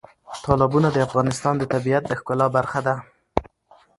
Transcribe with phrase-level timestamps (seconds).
[0.43, 2.95] تالابونه د افغانستان د طبیعت د ښکلا برخه ده.